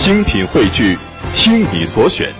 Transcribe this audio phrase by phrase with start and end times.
[0.00, 0.96] 精品汇聚，
[1.34, 2.32] 听你所选，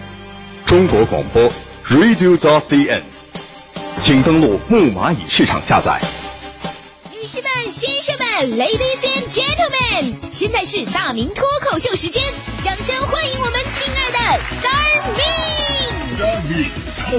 [0.65, 1.43] 中国广播
[1.91, 3.03] Radio t CN，
[4.01, 6.01] 请登录木蚂蚁市场下载。
[7.13, 8.27] 女士们、先生们
[8.59, 12.23] ，Ladies and Gentlemen，现在是大明脱口秀时间，
[12.65, 14.19] 掌声欢迎我们亲爱的
[14.63, 16.65] Star Me。
[16.97, 17.13] 他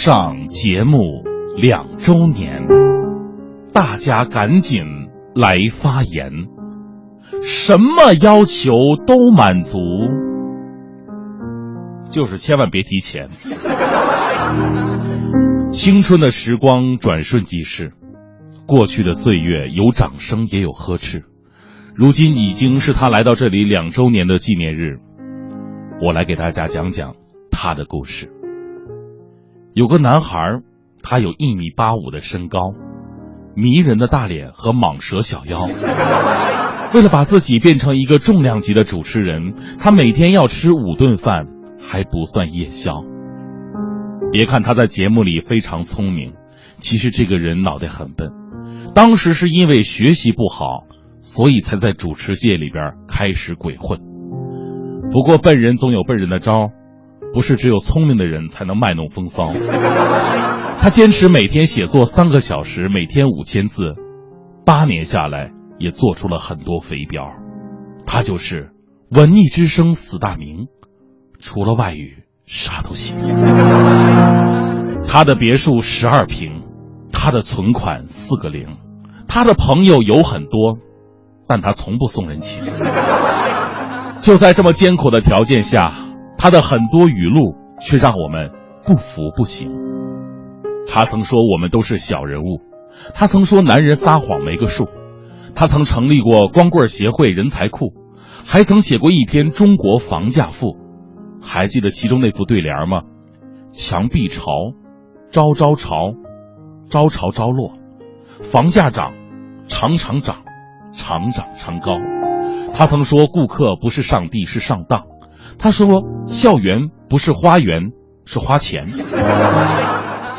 [0.00, 1.24] 上节目
[1.60, 2.62] 两周年，
[3.74, 4.84] 大家赶紧
[5.34, 6.30] 来发言，
[7.42, 8.70] 什么要求
[9.04, 9.80] 都满足，
[12.12, 13.26] 就是千万别提钱。
[15.68, 17.90] 青春的时光转瞬即逝，
[18.68, 21.24] 过去的岁月有掌声也有呵斥，
[21.96, 25.00] 如今已经是他来到这里两周年的纪念日，
[26.00, 27.16] 我来给大家讲讲
[27.50, 28.30] 他的故事。
[29.78, 30.40] 有个男孩，
[31.04, 32.58] 他有一米八五的身高，
[33.54, 35.68] 迷人的大脸和蟒蛇小腰。
[36.92, 41.46] 为了把自己变成一个重量级的主持人，他每天要吃五顿饭，
[41.80, 43.04] 还不算夜宵。
[44.32, 46.32] 别看他在节目里非常聪明，
[46.80, 48.32] 其实这个人脑袋很笨。
[48.96, 50.86] 当时是因为学习不好，
[51.20, 54.00] 所以才在主持界里边开始鬼混。
[55.12, 56.72] 不过笨人总有笨人的招。
[57.34, 59.52] 不是只有聪明的人才能卖弄风骚。
[60.80, 63.94] 他坚持每天写作三个小时，每天五千字，
[64.64, 67.32] 八年下来也做出了很多肥膘。
[68.06, 68.70] 他就是
[69.10, 70.68] 文艺之声死大明，
[71.38, 73.16] 除了外语啥都行。
[75.06, 76.62] 他的别墅十二平，
[77.12, 78.78] 他的存款四个零，
[79.26, 80.78] 他的朋友有很多，
[81.46, 82.64] 但他从不送人情。
[84.20, 86.07] 就在这么艰苦的条件下。
[86.38, 88.52] 他的很多语录却让我们
[88.86, 89.70] 不服不行。
[90.86, 92.60] 他曾说我们都是小人物，
[93.14, 94.88] 他曾说男人撒谎没个数，
[95.54, 97.92] 他曾成立过光棍协会人才库，
[98.46, 100.68] 还曾写过一篇《中国房价赋》，
[101.42, 103.02] 还记得其中那副对联吗？
[103.72, 104.44] 墙壁朝，
[105.30, 106.14] 朝朝朝，
[106.88, 107.72] 朝朝朝落，
[108.42, 109.12] 房价涨，
[109.66, 110.44] 常常涨，
[110.92, 111.98] 常涨常高。
[112.72, 115.04] 他曾说顾客不是上帝，是上当。
[115.58, 117.92] 他说：“校园不是花园，
[118.24, 118.84] 是花钱。”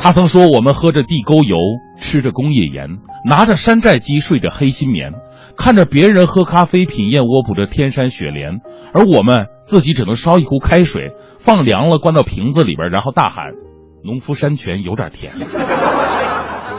[0.02, 1.58] 他曾说：“我们喝着地沟油，
[1.98, 5.12] 吃着工业盐，拿着山寨机，睡着黑心棉，
[5.58, 8.62] 看着别人喝咖啡，品燕窝，补着天山雪莲，
[8.94, 13.52] 而我们自己只能烧一壶开水，放凉了，灌到瓶子里边，然后大喊
[14.06, 15.34] ：‘农夫山泉有点甜。’”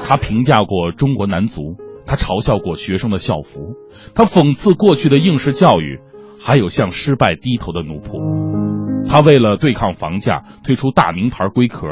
[0.02, 1.76] 他评价过中国男足，
[2.06, 3.74] 他嘲笑过学生的校服，
[4.14, 6.00] 他讽刺过去的应试教育。
[6.42, 11.86] 还有向失败低头的奴仆，他为了对抗房价推出大名牌龟壳，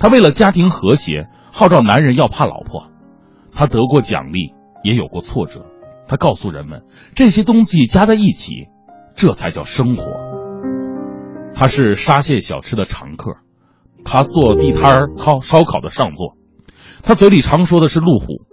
[0.00, 2.90] 他为了家庭和谐号召男人要怕老婆，
[3.52, 4.52] 他得过奖励
[4.82, 5.66] 也有过挫折，
[6.08, 6.82] 他告诉人们
[7.14, 8.66] 这些东西加在一起，
[9.14, 10.04] 这才叫生活。
[11.54, 13.36] 他是沙县小吃的常客，
[14.04, 16.36] 他做地摊烤烧烤的上座，
[17.04, 18.44] 他嘴里常说的是路虎，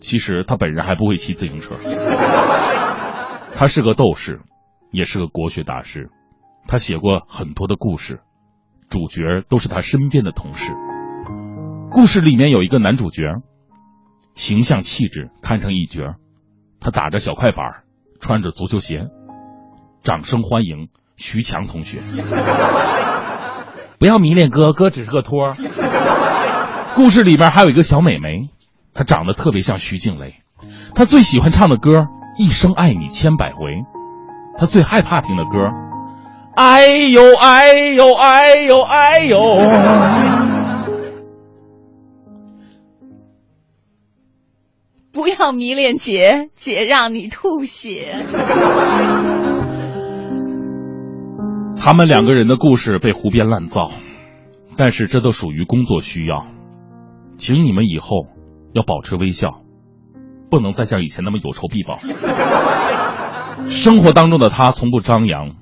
[0.00, 1.74] 其实他本人还不会骑自行车。
[3.56, 4.42] 他是个斗士。
[4.96, 6.08] 也是个国学大师，
[6.66, 8.20] 他写过很多的故事，
[8.88, 10.72] 主角都是他身边的同事。
[11.90, 13.24] 故事里面有一个男主角，
[14.34, 16.14] 形象气质堪称一绝，
[16.80, 17.82] 他打着小快板，
[18.22, 19.08] 穿着足球鞋，
[20.02, 21.98] 掌声欢迎徐强同学。
[24.00, 25.52] 不要迷恋哥哥，只是个托。
[26.94, 28.48] 故事里边还有一个小美眉，
[28.94, 30.32] 她长得特别像徐静蕾，
[30.94, 31.98] 她最喜欢唱的歌
[32.38, 33.58] 《一生爱你千百回》。
[34.58, 35.70] 他最害怕听的歌，
[36.54, 39.38] 哎呦哎呦哎呦哎呦！
[45.12, 48.14] 不要迷恋姐，姐让你吐血。
[51.76, 53.90] 他们两个人的故事被胡编乱造，
[54.76, 56.46] 但是这都属于工作需要，
[57.38, 58.26] 请你们以后
[58.72, 59.60] 要保持微笑，
[60.50, 61.98] 不能再像以前那么有仇必报。
[63.68, 65.56] 生活当中的他从不张扬，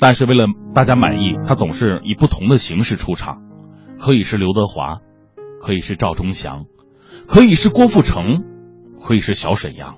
[0.00, 3.42] 但是为了大家满意，他总是以不同的形式出场，
[3.98, 4.98] 可以是刘德华，
[5.60, 6.64] 可以是赵忠祥，
[7.28, 8.42] 可以是郭富城，
[9.00, 9.96] 可以是小沈阳，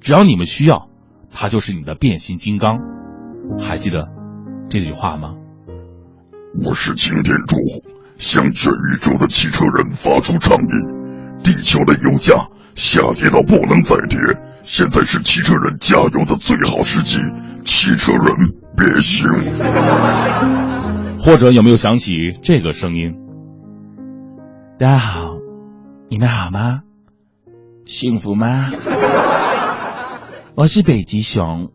[0.00, 0.88] 只要你们需要，
[1.30, 2.78] 他就是你的变形金刚。
[3.58, 4.08] 还记得
[4.68, 5.34] 这句话吗？
[6.64, 7.56] 我是擎天柱，
[8.18, 14.18] 向全宇宙的汽车人发出倡议：地球的油价下跌到不能再跌。
[14.70, 17.18] 现在是汽车人加油的最好时机，
[17.64, 19.26] 汽车人别醒。
[21.24, 23.14] 或者有没有想起这个声音？
[24.78, 25.36] 大家好，
[26.10, 26.82] 你们好吗？
[27.86, 28.70] 幸福吗？
[30.54, 31.72] 我是北极熊，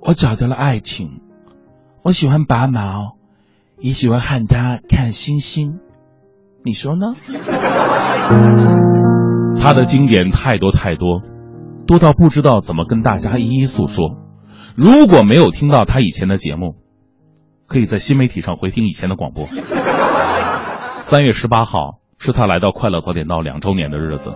[0.00, 1.20] 我找到了爱情。
[2.02, 3.16] 我喜欢拔毛，
[3.78, 5.78] 也喜欢和他看星星。
[6.64, 7.12] 你说呢？
[9.62, 11.22] 他的经典太多太多，
[11.86, 14.16] 多到不知道怎么跟大家一一诉说。
[14.76, 16.76] 如果没有听到他以前的节目，
[17.66, 19.46] 可以在新媒体上回听以前的广播。
[20.98, 24.34] 三月十八号是他来到《快乐早点到》两周年的日子，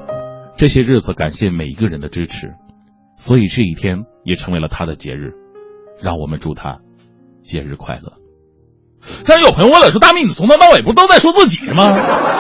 [0.57, 2.55] 这些日子感谢每一个人的支持，
[3.17, 5.33] 所以这一天也成为了他的节日。
[6.01, 6.79] 让我们祝他
[7.43, 8.13] 节日快乐。
[9.27, 11.97] 但是有朋友问了，说大明，你从头到尾不都在说自己吗？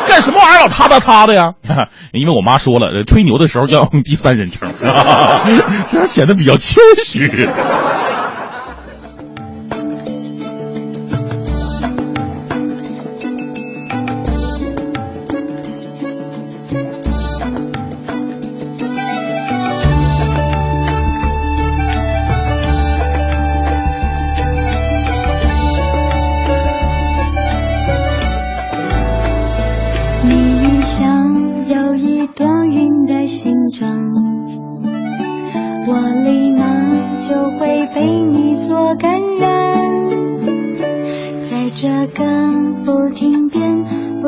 [0.08, 1.52] 干什么玩意儿老他他他的呀？
[2.12, 7.49] 因为我妈说了，吹牛的时候要用第三人称， 这样显得比较谦虚。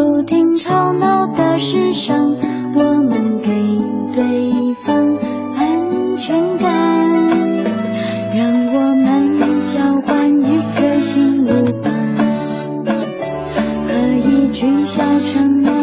[0.02, 2.34] 不停吵闹的世上，
[2.74, 3.50] 我们给
[4.14, 5.14] 对方
[5.54, 6.66] 安全感，
[8.34, 11.44] 让我们交换一颗心
[11.82, 11.90] 吧。
[13.88, 13.92] 和
[14.26, 15.79] 一句小承诺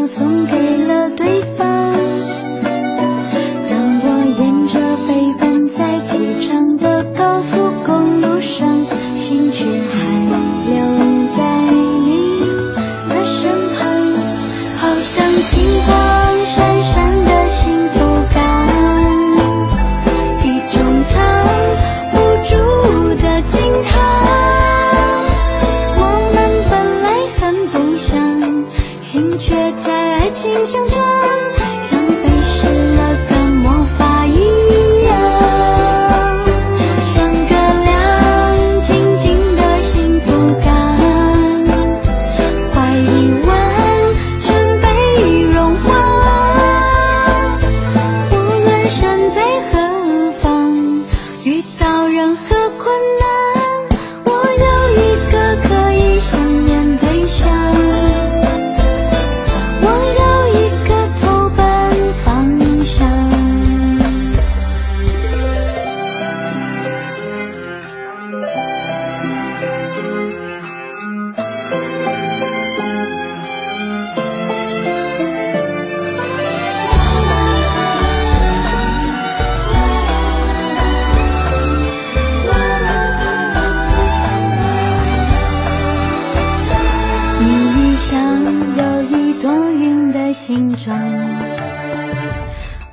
[90.38, 90.96] 形状，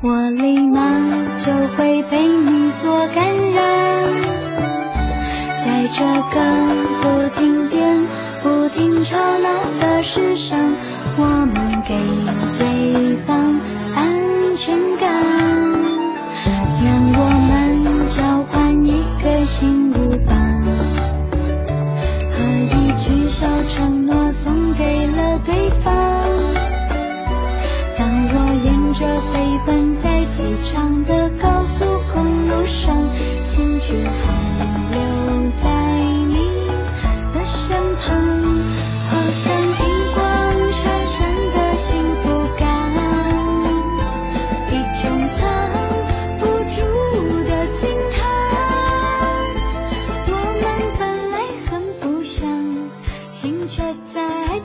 [0.01, 0.81] 我立马
[1.39, 3.63] 就会被你所感染。
[5.63, 6.41] 在这个
[7.03, 8.07] 不停变、
[8.43, 10.59] 不停吵闹的世上，
[11.19, 11.95] 我们给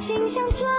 [0.09, 0.78] 心相撞。